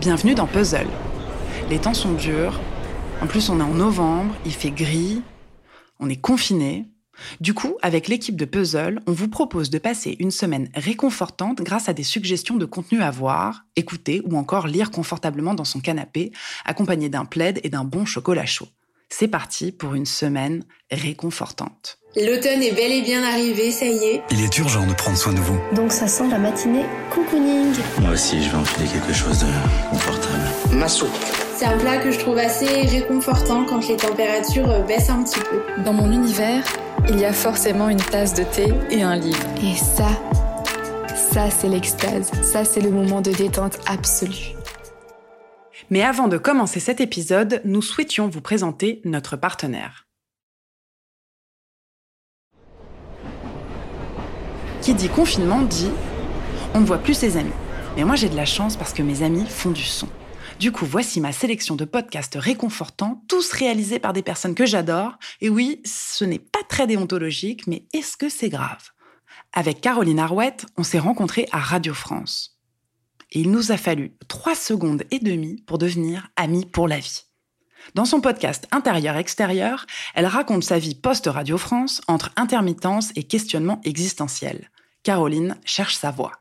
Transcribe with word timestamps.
Bienvenue 0.00 0.36
dans 0.36 0.46
Puzzle. 0.46 0.86
Les 1.70 1.80
temps 1.80 1.92
sont 1.92 2.12
durs. 2.12 2.60
En 3.20 3.26
plus, 3.26 3.48
on 3.50 3.58
est 3.58 3.64
en 3.64 3.74
novembre, 3.74 4.32
il 4.46 4.52
fait 4.52 4.70
gris. 4.70 5.22
On 5.98 6.08
est 6.08 6.20
confiné. 6.20 6.86
Du 7.40 7.52
coup, 7.52 7.76
avec 7.82 8.06
l'équipe 8.06 8.36
de 8.36 8.44
Puzzle, 8.44 9.00
on 9.08 9.12
vous 9.12 9.26
propose 9.26 9.70
de 9.70 9.78
passer 9.78 10.14
une 10.20 10.30
semaine 10.30 10.70
réconfortante 10.76 11.62
grâce 11.62 11.88
à 11.88 11.94
des 11.94 12.04
suggestions 12.04 12.54
de 12.54 12.64
contenu 12.64 13.02
à 13.02 13.10
voir, 13.10 13.64
écouter 13.74 14.22
ou 14.24 14.38
encore 14.38 14.68
lire 14.68 14.92
confortablement 14.92 15.54
dans 15.54 15.64
son 15.64 15.80
canapé, 15.80 16.30
accompagné 16.64 17.08
d'un 17.08 17.24
plaid 17.24 17.58
et 17.64 17.68
d'un 17.68 17.82
bon 17.82 18.04
chocolat 18.04 18.46
chaud. 18.46 18.68
C'est 19.08 19.26
parti 19.26 19.72
pour 19.72 19.94
une 19.94 20.06
semaine 20.06 20.62
réconfortante. 20.92 21.97
L'automne 22.16 22.62
est 22.62 22.72
bel 22.72 22.90
et 22.90 23.02
bien 23.02 23.22
arrivé, 23.22 23.70
ça 23.70 23.84
y 23.84 24.02
est. 24.02 24.22
Il 24.30 24.42
est 24.42 24.58
urgent 24.58 24.86
de 24.86 24.94
prendre 24.94 25.18
soin 25.18 25.34
de 25.34 25.40
vous. 25.40 25.58
Donc 25.76 25.92
ça 25.92 26.08
sent 26.08 26.26
la 26.30 26.38
matinée 26.38 26.86
cocooning. 27.10 27.74
Moi 28.00 28.12
aussi, 28.12 28.42
je 28.42 28.50
vais 28.50 28.56
enfiler 28.56 28.86
quelque 28.86 29.12
chose 29.12 29.40
de 29.40 29.46
confortable. 29.90 30.42
Ma 30.72 30.88
soupe. 30.88 31.10
C'est 31.54 31.66
un 31.66 31.76
plat 31.76 31.98
que 31.98 32.10
je 32.10 32.18
trouve 32.18 32.38
assez 32.38 32.86
réconfortant 32.86 33.66
quand 33.66 33.86
les 33.86 33.98
températures 33.98 34.84
baissent 34.86 35.10
un 35.10 35.22
petit 35.22 35.38
peu. 35.38 35.82
Dans 35.84 35.92
mon 35.92 36.10
univers, 36.10 36.64
il 37.10 37.20
y 37.20 37.26
a 37.26 37.32
forcément 37.34 37.90
une 37.90 38.00
tasse 38.00 38.32
de 38.32 38.42
thé 38.42 38.72
et 38.90 39.02
un 39.02 39.16
livre. 39.16 39.46
Et 39.62 39.76
ça, 39.76 40.08
ça 41.14 41.50
c'est 41.50 41.68
l'extase. 41.68 42.30
Ça 42.42 42.64
c'est 42.64 42.80
le 42.80 42.90
moment 42.90 43.20
de 43.20 43.32
détente 43.32 43.78
absolue. 43.86 44.54
Mais 45.90 46.02
avant 46.02 46.28
de 46.28 46.38
commencer 46.38 46.80
cet 46.80 47.02
épisode, 47.02 47.60
nous 47.66 47.82
souhaitions 47.82 48.28
vous 48.28 48.40
présenter 48.40 49.02
notre 49.04 49.36
partenaire. 49.36 50.07
Qui 54.82 54.94
dit 54.94 55.08
confinement 55.08 55.62
dit 55.62 55.90
on 56.74 56.80
ne 56.80 56.86
voit 56.86 56.98
plus 56.98 57.14
ses 57.14 57.36
amis. 57.36 57.52
Mais 57.96 58.04
moi 58.04 58.16
j'ai 58.16 58.28
de 58.28 58.36
la 58.36 58.44
chance 58.44 58.76
parce 58.76 58.92
que 58.92 59.02
mes 59.02 59.22
amis 59.22 59.46
font 59.46 59.70
du 59.70 59.82
son. 59.82 60.08
Du 60.58 60.72
coup, 60.72 60.86
voici 60.86 61.20
ma 61.20 61.32
sélection 61.32 61.76
de 61.76 61.84
podcasts 61.84 62.36
réconfortants, 62.36 63.22
tous 63.28 63.52
réalisés 63.52 64.00
par 64.00 64.12
des 64.12 64.22
personnes 64.22 64.56
que 64.56 64.66
j'adore. 64.66 65.16
Et 65.40 65.48
oui, 65.48 65.80
ce 65.84 66.24
n'est 66.24 66.40
pas 66.40 66.62
très 66.68 66.88
déontologique, 66.88 67.68
mais 67.68 67.86
est-ce 67.92 68.16
que 68.16 68.28
c'est 68.28 68.48
grave? 68.48 68.90
Avec 69.52 69.80
Caroline 69.80 70.18
Arouette, 70.18 70.66
on 70.76 70.82
s'est 70.82 70.98
rencontrés 70.98 71.46
à 71.52 71.58
Radio 71.58 71.94
France. 71.94 72.58
Et 73.30 73.40
il 73.40 73.52
nous 73.52 73.70
a 73.70 73.76
fallu 73.76 74.16
trois 74.26 74.56
secondes 74.56 75.04
et 75.12 75.20
demie 75.20 75.62
pour 75.66 75.78
devenir 75.78 76.28
amis 76.34 76.66
pour 76.66 76.88
la 76.88 76.98
vie. 76.98 77.27
Dans 77.94 78.04
son 78.04 78.20
podcast 78.20 78.66
Intérieur-Extérieur, 78.70 79.86
elle 80.14 80.26
raconte 80.26 80.62
sa 80.62 80.78
vie 80.78 80.94
post-Radio 80.94 81.56
France 81.56 82.00
entre 82.06 82.30
intermittence 82.36 83.12
et 83.16 83.22
questionnement 83.22 83.80
existentiel. 83.84 84.70
Caroline 85.02 85.56
cherche 85.64 85.96
sa 85.96 86.10
voie. 86.10 86.32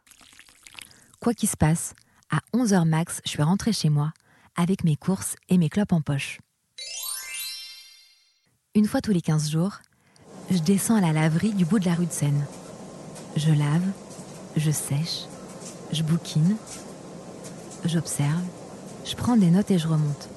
Quoi 1.21 1.33
qu'il 1.33 1.49
se 1.49 1.57
passe, 1.57 1.93
à 2.29 2.39
11h 2.53 2.85
max, 2.85 3.21
je 3.23 3.29
suis 3.29 3.43
rentrée 3.43 3.71
chez 3.71 3.89
moi 3.89 4.11
avec 4.57 4.83
mes 4.83 4.95
courses 4.95 5.35
et 5.49 5.57
mes 5.57 5.69
clopes 5.69 5.93
en 5.93 6.01
poche. 6.01 6.39
Une 8.75 8.85
fois 8.85 9.01
tous 9.01 9.11
les 9.11 9.21
15 9.21 9.49
jours, 9.49 9.77
je 10.51 10.59
descends 10.59 10.97
à 10.97 11.01
la 11.01 11.13
laverie 11.13 11.53
du 11.53 11.65
bout 11.65 11.79
de 11.79 11.85
la 11.85 11.95
rue 11.95 12.05
de 12.05 12.11
Seine. 12.11 12.45
Je 13.35 13.51
lave, 13.51 13.85
je 14.57 14.71
sèche, 14.71 15.25
je 15.91 16.03
bouquine, 16.03 16.57
j'observe, 17.85 18.43
je 19.05 19.15
prends 19.15 19.37
des 19.37 19.49
notes 19.49 19.71
et 19.71 19.79
je 19.79 19.87
remonte. 19.87 20.29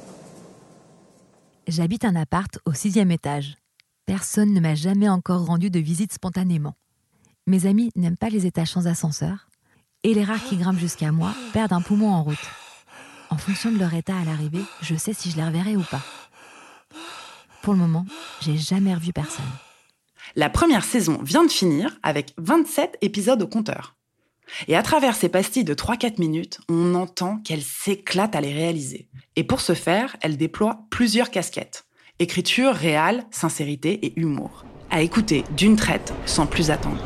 J'habite 1.71 2.05
un 2.05 2.17
appart 2.17 2.59
au 2.65 2.73
sixième 2.73 3.13
étage. 3.13 3.55
Personne 4.05 4.53
ne 4.53 4.59
m'a 4.59 4.75
jamais 4.75 5.09
encore 5.09 5.47
rendu 5.47 5.71
de 5.71 5.79
visite 5.79 6.13
spontanément. 6.13 6.75
Mes 7.47 7.67
amis 7.67 7.93
n'aiment 7.95 8.17
pas 8.17 8.29
les 8.29 8.45
étages 8.45 8.73
sans 8.73 8.89
ascenseur, 8.89 9.49
et 10.03 10.13
les 10.13 10.25
rares 10.25 10.43
qui 10.43 10.57
grimpent 10.57 10.81
jusqu'à 10.81 11.13
moi 11.13 11.33
perdent 11.53 11.73
un 11.73 11.81
poumon 11.81 12.11
en 12.11 12.25
route. 12.25 12.51
En 13.31 13.37
fonction 13.37 13.71
de 13.71 13.79
leur 13.79 13.95
état 13.95 14.17
à 14.17 14.25
l'arrivée, 14.25 14.65
je 14.83 14.97
sais 14.97 15.13
si 15.13 15.31
je 15.31 15.37
les 15.37 15.45
reverrai 15.45 15.77
ou 15.77 15.85
pas. 15.85 16.03
Pour 17.63 17.75
le 17.75 17.79
moment, 17.79 18.05
j'ai 18.41 18.57
jamais 18.57 18.93
revu 18.93 19.13
personne. 19.13 19.45
La 20.35 20.51
première 20.51 20.85
saison 20.85 21.23
vient 21.23 21.45
de 21.45 21.53
finir 21.53 21.97
avec 22.03 22.35
27 22.37 22.99
épisodes 23.01 23.43
au 23.43 23.47
compteur. 23.47 23.95
Et 24.69 24.77
à 24.77 24.83
travers 24.83 25.17
ces 25.17 25.29
pastilles 25.29 25.65
de 25.65 25.75
3-4 25.75 26.21
minutes, 26.21 26.61
on 26.69 26.95
entend 26.95 27.39
qu'elle 27.39 27.63
s'éclate 27.63 28.35
à 28.35 28.41
les 28.41 28.53
réaliser. 28.53 29.09
Et 29.37 29.45
pour 29.45 29.61
ce 29.61 29.75
faire, 29.75 30.17
elle 30.21 30.37
déploie 30.37 30.81
plusieurs 30.91 31.31
casquettes. 31.31 31.85
Écriture, 32.19 32.75
réelle, 32.75 33.25
sincérité 33.31 34.07
et 34.07 34.19
humour. 34.21 34.65
À 34.91 35.03
écouter 35.03 35.45
d'une 35.57 35.77
traite 35.77 36.13
sans 36.27 36.47
plus 36.47 36.71
attendre. 36.71 37.03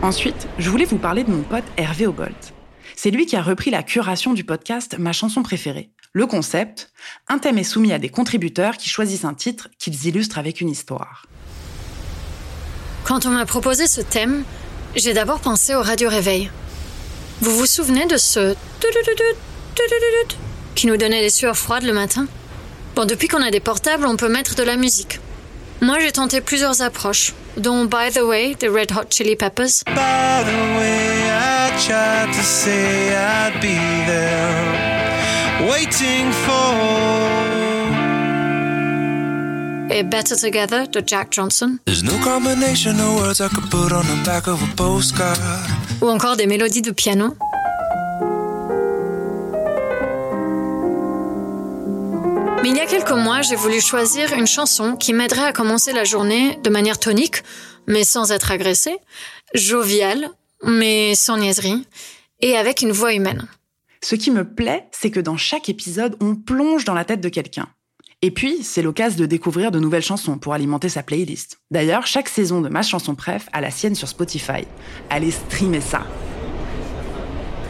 Ensuite, 0.00 0.48
je 0.58 0.70
voulais 0.70 0.84
vous 0.84 0.98
parler 0.98 1.24
de 1.24 1.30
mon 1.30 1.42
pote 1.42 1.64
Hervé 1.76 2.06
Obolt. 2.06 2.54
C'est 2.94 3.10
lui 3.10 3.26
qui 3.26 3.36
a 3.36 3.42
repris 3.42 3.70
la 3.70 3.82
curation 3.82 4.32
du 4.32 4.44
podcast 4.44 4.96
Ma 4.98 5.12
chanson 5.12 5.42
préférée. 5.42 5.90
Le 6.12 6.26
concept, 6.26 6.90
un 7.28 7.38
thème 7.38 7.58
est 7.58 7.64
soumis 7.64 7.92
à 7.92 7.98
des 7.98 8.08
contributeurs 8.08 8.76
qui 8.76 8.88
choisissent 8.88 9.24
un 9.24 9.34
titre 9.34 9.68
qu'ils 9.78 10.06
illustrent 10.06 10.38
avec 10.38 10.60
une 10.60 10.70
histoire. 10.70 11.26
Quand 13.04 13.26
on 13.26 13.30
m'a 13.30 13.46
proposé 13.46 13.86
ce 13.86 14.00
thème, 14.00 14.44
j'ai 14.98 15.14
d'abord 15.14 15.40
pensé 15.40 15.74
au 15.74 15.82
radio 15.82 16.08
réveil. 16.08 16.50
Vous 17.40 17.56
vous 17.56 17.66
souvenez 17.66 18.06
de 18.06 18.16
ce 18.16 18.54
qui 20.74 20.86
nous 20.86 20.96
donnait 20.96 21.20
des 21.20 21.30
sueurs 21.30 21.56
froides 21.56 21.84
le 21.84 21.92
matin? 21.92 22.26
Bon, 22.96 23.04
depuis 23.04 23.28
qu'on 23.28 23.42
a 23.42 23.50
des 23.50 23.60
portables, 23.60 24.06
on 24.06 24.16
peut 24.16 24.28
mettre 24.28 24.56
de 24.56 24.64
la 24.64 24.76
musique. 24.76 25.20
Moi, 25.80 26.00
j'ai 26.00 26.10
tenté 26.10 26.40
plusieurs 26.40 26.82
approches, 26.82 27.32
dont 27.56 27.84
By 27.84 28.10
the 28.12 28.22
Way 28.22 28.56
des 28.56 28.68
Red 28.68 28.90
Hot 28.92 29.06
Chili 29.10 29.36
Peppers. 29.36 29.84
By 29.86 30.42
the 30.44 30.78
way, 30.78 31.30
I 31.30 31.70
tried 31.86 32.32
to 32.32 32.42
say 32.42 33.14
I'd 33.14 33.60
be 33.60 33.78
there, 34.06 35.68
waiting 35.70 36.32
for. 36.32 36.97
Et 39.98 40.04
Better 40.04 40.36
Together 40.36 40.86
de 40.86 41.02
Jack 41.04 41.32
Johnson. 41.32 41.80
There's 41.84 42.04
no 42.04 42.16
combination 42.22 43.00
of 43.00 43.20
words 43.20 43.40
I 43.40 43.48
could 43.48 43.68
put 43.68 43.92
on 43.92 44.02
the 44.02 44.24
back 44.24 44.46
of 44.46 44.62
a 44.62 44.76
postcard. 44.76 45.36
Ou 46.00 46.06
encore 46.06 46.36
des 46.36 46.46
mélodies 46.46 46.82
de 46.82 46.92
piano. 46.92 47.34
Mais 52.62 52.68
il 52.68 52.76
y 52.76 52.80
a 52.80 52.86
quelques 52.86 53.10
mois, 53.10 53.42
j'ai 53.42 53.56
voulu 53.56 53.80
choisir 53.80 54.32
une 54.34 54.46
chanson 54.46 54.94
qui 54.94 55.12
m'aiderait 55.12 55.46
à 55.46 55.52
commencer 55.52 55.92
la 55.92 56.04
journée 56.04 56.60
de 56.62 56.70
manière 56.70 57.00
tonique, 57.00 57.42
mais 57.88 58.04
sans 58.04 58.30
être 58.30 58.52
agressée, 58.52 58.98
joviale, 59.54 60.30
mais 60.62 61.16
sans 61.16 61.38
niaiserie, 61.38 61.88
et 62.40 62.56
avec 62.56 62.82
une 62.82 62.92
voix 62.92 63.14
humaine. 63.14 63.48
Ce 64.00 64.14
qui 64.14 64.30
me 64.30 64.44
plaît, 64.44 64.86
c'est 64.92 65.10
que 65.10 65.18
dans 65.18 65.36
chaque 65.36 65.68
épisode, 65.68 66.16
on 66.20 66.36
plonge 66.36 66.84
dans 66.84 66.94
la 66.94 67.04
tête 67.04 67.20
de 67.20 67.28
quelqu'un. 67.28 67.66
Et 68.20 68.32
puis, 68.32 68.64
c'est 68.64 68.82
l'occasion 68.82 69.20
de 69.20 69.26
découvrir 69.26 69.70
de 69.70 69.78
nouvelles 69.78 70.02
chansons 70.02 70.38
pour 70.38 70.52
alimenter 70.52 70.88
sa 70.88 71.04
playlist. 71.04 71.60
D'ailleurs, 71.70 72.08
chaque 72.08 72.28
saison 72.28 72.60
de 72.60 72.68
Ma 72.68 72.82
chanson 72.82 73.14
préf 73.14 73.48
a 73.52 73.60
la 73.60 73.70
sienne 73.70 73.94
sur 73.94 74.08
Spotify. 74.08 74.66
Allez 75.08 75.30
streamer 75.30 75.80
ça. 75.80 76.04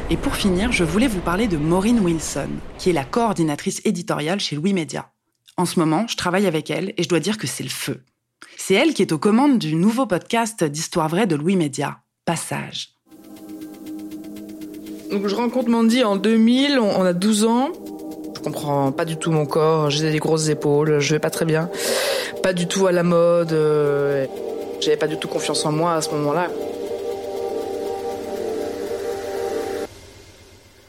Et 0.09 0.17
pour 0.17 0.37
finir, 0.37 0.73
je 0.73 0.85
voulais 0.85 1.07
vous 1.07 1.21
parler 1.21 1.49
de 1.49 1.59
Maureen 1.59 2.01
Wilson, 2.01 2.49
qui 2.79 2.89
est 2.89 2.95
la 2.95 3.05
coordinatrice 3.05 3.83
éditoriale 3.85 4.41
chez 4.41 4.57
Louis 4.57 4.73
Média. 4.73 5.11
En 5.59 5.67
ce 5.67 5.79
moment, 5.79 6.07
je 6.09 6.17
travaille 6.17 6.47
avec 6.47 6.71
elle 6.71 6.95
et 6.97 7.03
je 7.03 7.09
dois 7.11 7.21
dire 7.21 7.37
que 7.37 7.47
c'est 7.47 7.63
le 7.63 7.69
feu. 7.69 8.03
C'est 8.57 8.73
elle 8.73 8.95
qui 8.95 9.03
est 9.03 9.13
aux 9.13 9.19
commandes 9.19 9.59
du 9.59 9.75
nouveau 9.75 10.07
podcast 10.07 10.65
d'histoire 10.65 11.11
vraie 11.11 11.27
de 11.27 11.37
Louis 11.37 11.57
Média, 11.57 11.99
Passage. 12.25 12.95
Donc 15.11 15.27
je 15.27 15.35
rencontre 15.35 15.69
Mandy 15.69 16.03
en 16.05 16.17
2000, 16.17 16.79
on 16.79 17.05
a 17.05 17.13
12 17.13 17.45
ans. 17.45 17.73
Je 18.39 18.43
comprends 18.45 18.93
pas 18.93 19.05
du 19.05 19.17
tout 19.17 19.33
mon 19.33 19.47
corps, 19.47 19.91
j'ai 19.91 20.13
des 20.13 20.21
grosses 20.21 20.49
épaules, 20.49 21.01
je 21.01 21.15
vais 21.15 21.19
pas 21.19 21.31
très 21.31 21.45
bien. 21.45 21.69
Pas 22.41 22.53
du 22.53 22.69
tout 22.69 22.87
à 22.87 22.93
la 22.93 23.03
mode, 23.03 23.53
euh, 23.53 24.27
j'avais 24.81 24.97
pas 24.97 25.09
du 25.09 25.17
tout 25.17 25.27
confiance 25.27 25.67
en 25.67 25.73
moi 25.73 25.95
à 25.95 26.03
ce 26.03 26.11
moment-là. 26.11 26.49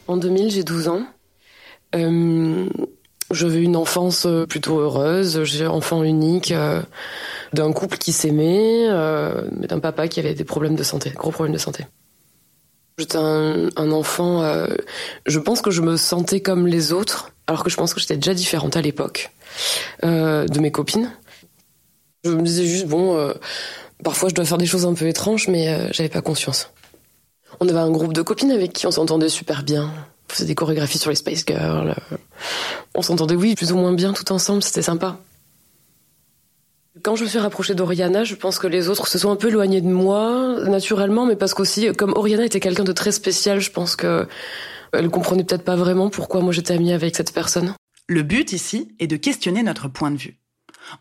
En 0.08 0.18
2000, 0.18 0.52
j'ai 0.52 0.64
12 0.64 0.90
ans. 0.90 1.02
Euh, 1.96 2.70
je 3.32 3.48
veux 3.48 3.62
une 3.62 3.76
enfance 3.76 4.28
plutôt 4.48 4.80
heureuse. 4.80 5.44
J'ai 5.44 5.66
enfant 5.66 6.04
unique 6.04 6.52
euh, 6.52 6.84
d'un 7.54 7.72
couple 7.74 7.98
qui 7.98 8.12
s'aimait, 8.12 8.88
euh, 8.90 9.50
mais 9.60 9.66
d'un 9.66 9.80
papa 9.80 10.08
qui 10.08 10.20
avait 10.20 10.36
des 10.36 10.44
problèmes 10.44 10.76
de 10.76 10.84
santé, 10.84 11.12
gros 11.16 11.32
problèmes 11.32 11.54
de 11.54 11.60
santé. 11.60 11.86
J'étais 13.00 13.18
un, 13.18 13.70
un, 13.78 13.92
enfant. 13.92 14.44
Euh, 14.44 14.68
je 15.26 15.40
pense 15.40 15.62
que 15.62 15.72
je 15.72 15.82
me 15.82 15.96
sentais 15.96 16.42
comme 16.42 16.68
les 16.68 16.92
autres, 16.92 17.32
alors 17.48 17.64
que 17.64 17.70
je 17.70 17.78
pense 17.78 17.94
que 17.94 18.02
j'étais 18.02 18.18
déjà 18.18 18.34
différente 18.34 18.76
à 18.76 18.82
l'époque 18.82 19.32
euh, 20.04 20.46
de 20.46 20.60
mes 20.60 20.70
copines. 20.70 21.10
Je 22.26 22.32
me 22.32 22.42
disais 22.42 22.66
juste 22.66 22.88
bon, 22.88 23.18
euh, 23.18 23.34
parfois 24.04 24.28
je 24.28 24.36
dois 24.36 24.44
faire 24.44 24.58
des 24.58 24.66
choses 24.66 24.86
un 24.86 24.94
peu 24.94 25.08
étranges, 25.08 25.48
mais 25.48 25.90
j'avais 25.94 26.10
pas 26.10 26.22
conscience. 26.22 26.72
On 27.62 27.70
avait 27.70 27.80
un 27.80 27.90
groupe 27.90 28.12
de 28.12 28.22
copines 28.22 28.52
avec 28.52 28.74
qui 28.74 28.86
on 28.86 28.92
s'entendait 28.92 29.30
super 29.30 29.64
bien. 29.64 29.90
On 30.30 30.34
faisait 30.34 30.46
des 30.46 30.56
chorégraphies 30.56 30.98
sur 30.98 31.10
les 31.10 31.16
Spice 31.16 31.46
Girls. 31.48 31.96
On 32.96 33.02
s'entendait, 33.02 33.36
oui, 33.36 33.56
plus 33.56 33.72
ou 33.72 33.78
moins 33.78 33.94
bien 33.94 34.12
tout 34.12 34.30
ensemble, 34.34 34.62
c'était 34.62 34.82
sympa. 34.82 35.18
Quand 37.04 37.16
je 37.16 37.24
me 37.24 37.30
suis 37.30 37.40
rapprochée 37.40 37.76
d'Oriana, 37.76 38.24
je 38.24 38.36
pense 38.36 38.58
que 38.60 38.68
les 38.68 38.90
autres 38.90 39.08
se 39.08 39.18
sont 39.18 39.32
un 39.32 39.36
peu 39.36 39.50
éloignés 39.50 39.82
de 39.82 39.88
moi, 39.88 40.58
naturellement, 40.66 41.26
mais 41.26 41.36
parce 41.36 41.54
qu'aussi, 41.54 41.94
comme 41.94 42.14
Oriana 42.16 42.46
était 42.46 42.60
quelqu'un 42.60 42.84
de 42.84 42.92
très 42.92 43.12
spécial, 43.12 43.60
je 43.60 43.72
pense 43.72 43.96
que 43.96 44.28
Elle 44.92 45.10
comprenait 45.10 45.44
peut-être 45.44 45.64
pas 45.64 45.76
vraiment 45.76 46.10
pourquoi 46.10 46.42
moi 46.42 46.52
j'étais 46.52 46.74
amie 46.74 46.94
avec 46.94 47.16
cette 47.16 47.34
personne. 47.34 47.76
Le 48.08 48.24
but 48.24 48.54
ici 48.54 48.96
est 49.00 49.08
de 49.08 49.18
questionner 49.18 49.62
notre 49.62 49.88
point 49.88 50.10
de 50.10 50.18
vue. 50.18 50.40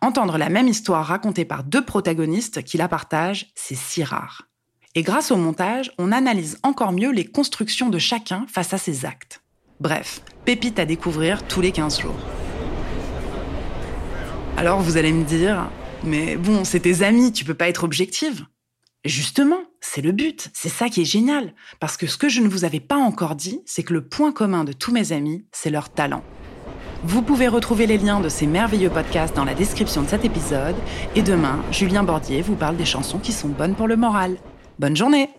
Entendre 0.03 0.37
la 0.37 0.51
même 0.51 0.69
histoire 0.69 1.07
racontée 1.07 1.47
par 1.47 1.65
deux 1.65 1.85
protagonistes 1.85 2.63
qui 2.63 2.77
la 2.77 2.89
partagent, 2.89 3.51
c'est 3.55 3.77
si 3.77 4.05
rare. 4.05 4.43
Et 4.95 5.03
grâce 5.03 5.31
au 5.31 5.37
montage, 5.37 5.91
on 5.97 6.13
analyse 6.13 6.59
encore 6.63 6.93
mieux 6.93 7.13
les 7.13 7.25
constructions 7.25 7.89
de 7.89 7.99
chacun 7.99 8.45
face 8.49 8.75
à 8.75 8.79
ses 8.79 9.07
actes. 9.07 9.41
Bref, 9.81 10.21
pépite 10.45 10.79
à 10.79 10.85
découvrir 10.85 11.47
tous 11.47 11.63
les 11.63 11.73
15 11.73 12.01
jours. 12.01 12.19
Alors 14.59 14.81
vous 14.81 14.97
allez 14.97 15.13
me 15.13 15.25
dire, 15.25 15.71
mais 16.05 16.37
bon, 16.37 16.65
c'est 16.65 16.81
tes 16.81 17.03
amis, 17.03 17.33
tu 17.33 17.45
peux 17.45 17.55
pas 17.55 17.69
être 17.69 17.85
objective. 17.85 18.47
Justement, 19.05 19.61
c'est 19.81 20.03
le 20.03 20.13
but, 20.13 20.51
c'est 20.53 20.69
ça 20.69 20.89
qui 20.89 21.03
est 21.03 21.07
génial. 21.07 21.55
Parce 21.81 21.97
que 21.97 22.07
ce 22.07 22.19
que 22.19 22.29
je 22.29 22.41
ne 22.41 22.49
vous 22.49 22.65
avais 22.65 22.81
pas 22.81 22.97
encore 22.97 23.37
dit, 23.37 23.61
c'est 23.65 23.83
que 23.83 23.95
le 23.95 24.07
point 24.07 24.33
commun 24.33 24.65
de 24.65 24.73
tous 24.73 24.93
mes 24.93 25.13
amis, 25.13 25.47
c'est 25.53 25.71
leur 25.71 25.89
talent. 25.89 26.23
Vous 27.05 27.23
pouvez 27.23 27.47
retrouver 27.47 27.87
les 27.87 27.97
liens 27.97 28.21
de 28.21 28.29
ces 28.29 28.47
merveilleux 28.47 28.91
podcasts 28.91 29.37
dans 29.37 29.45
la 29.45 29.55
description 29.55 30.03
de 30.03 30.09
cet 30.09 30.25
épisode. 30.25 30.75
Et 31.15 31.23
demain, 31.23 31.63
Julien 31.71 32.03
Bordier 32.03 32.43
vous 32.43 32.57
parle 32.57 32.77
des 32.77 32.85
chansons 32.85 33.21
qui 33.21 33.33
sont 33.33 33.49
bonnes 33.49 33.77
pour 33.77 33.87
le 33.87 33.97
moral. 33.97 34.37
Bonne 34.81 34.97
journée 34.97 35.31